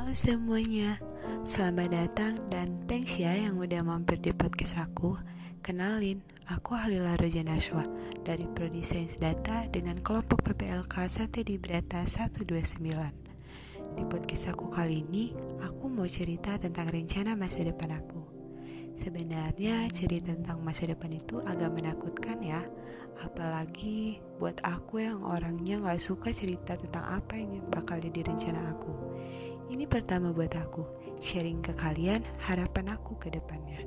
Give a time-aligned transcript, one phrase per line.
[0.00, 0.96] Halo semuanya,
[1.44, 5.20] selamat datang dan thanks ya yang udah mampir di podcast aku.
[5.60, 7.84] Kenalin, aku Halila Rojanaswa
[8.24, 8.80] dari Prodi
[9.20, 12.48] Data dengan kelompok PPLK Sate di Brata 129.
[13.92, 18.24] Di podcast aku kali ini, aku mau cerita tentang rencana masa depan aku.
[19.04, 22.64] Sebenarnya cerita tentang masa depan itu agak menakutkan ya
[23.20, 28.92] Apalagi buat aku yang orangnya gak suka cerita tentang apa yang bakal jadi rencana aku
[29.70, 30.82] Ini pertama buat aku,
[31.22, 33.86] sharing ke kalian harapan aku ke depannya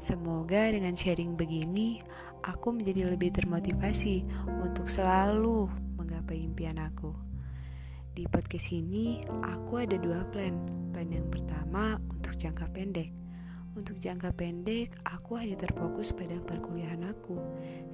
[0.00, 2.00] Semoga dengan sharing begini,
[2.46, 4.24] aku menjadi lebih termotivasi
[4.62, 5.68] untuk selalu
[6.00, 7.28] menggapai impian aku
[8.18, 10.50] di podcast ini, aku ada dua plan.
[10.90, 13.14] Plan yang pertama untuk jangka pendek,
[13.78, 17.38] untuk jangka pendek, aku hanya terfokus pada perkuliahan aku.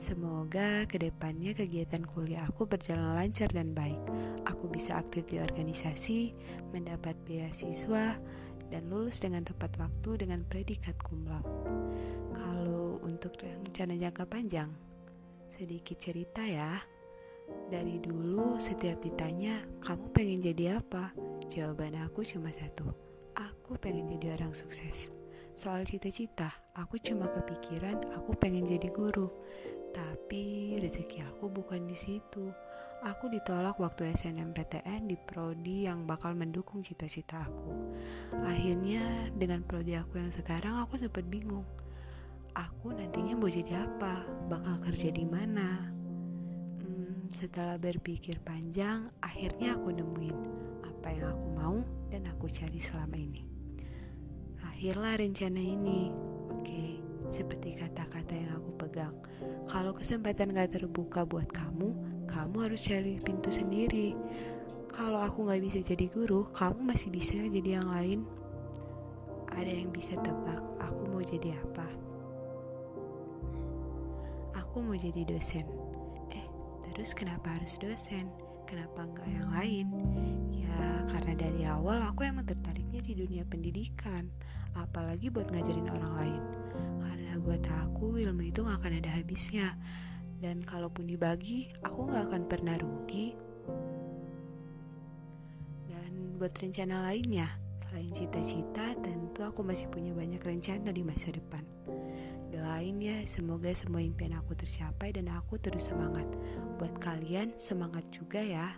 [0.01, 4.01] Semoga ke depannya kegiatan kuliah aku berjalan lancar dan baik.
[4.48, 6.33] Aku bisa aktif di organisasi,
[6.73, 8.16] mendapat beasiswa,
[8.73, 11.29] dan lulus dengan tepat waktu dengan predikat cum.
[12.32, 14.73] Kalau untuk rencana jangka panjang,
[15.54, 16.80] sedikit cerita ya.
[17.45, 21.13] Dari dulu setiap ditanya, kamu pengen jadi apa?
[21.52, 22.88] Jawaban aku cuma satu,
[23.37, 25.23] aku pengen jadi orang sukses.
[25.55, 29.30] Soal cita-cita, aku cuma kepikiran aku pengen jadi guru.
[29.95, 32.51] Tapi rezeki aku bukan di situ.
[33.07, 37.71] Aku ditolak waktu SNMPTN di prodi yang bakal mendukung cita-cita aku.
[38.43, 41.63] Akhirnya dengan prodi aku yang sekarang aku sempat bingung.
[42.59, 44.27] Aku nantinya mau jadi apa?
[44.51, 45.87] Bakal kerja di mana?
[46.82, 50.38] Hmm, setelah berpikir panjang, akhirnya aku nemuin
[50.82, 51.79] apa yang aku mau
[52.10, 53.54] dan aku cari selama ini
[54.85, 56.13] lahirlah rencana ini.
[56.60, 57.01] Oke,
[57.32, 59.16] seperti kata-kata yang aku pegang.
[59.65, 61.88] Kalau kesempatan gak terbuka buat kamu,
[62.29, 64.12] kamu harus cari pintu sendiri.
[64.93, 68.28] Kalau aku gak bisa jadi guru, kamu masih bisa jadi yang lain.
[69.56, 71.88] Ada yang bisa tebak aku mau jadi apa?
[74.60, 75.64] Aku mau jadi dosen.
[76.28, 76.44] Eh,
[76.92, 78.28] terus kenapa harus dosen?
[78.69, 79.88] Kenapa enggak yang lain?
[81.14, 84.26] Karena dari awal aku emang tertariknya di dunia pendidikan
[84.75, 86.42] apalagi buat ngajarin orang lain.
[86.98, 89.78] Karena buat aku ilmu itu gak akan ada habisnya.
[90.42, 93.38] Dan kalaupun dibagi, aku gak akan pernah rugi.
[95.86, 97.46] Dan buat rencana lainnya,
[97.86, 101.62] selain cita-cita, tentu aku masih punya banyak rencana di masa depan.
[102.50, 106.26] Doain ya, semoga semua impian aku tercapai dan aku terus semangat.
[106.82, 108.75] Buat kalian, semangat juga ya.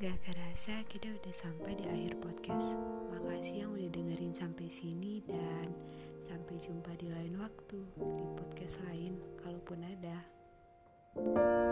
[0.00, 2.72] Gak kerasa kita udah sampai di akhir podcast.
[3.12, 5.76] Makasih yang udah dengerin sampai sini dan
[6.24, 10.24] sampai jumpa di lain waktu di podcast lain kalaupun ada.
[11.12, 11.69] thank you